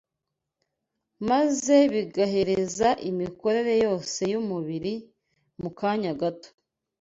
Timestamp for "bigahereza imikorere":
1.93-3.73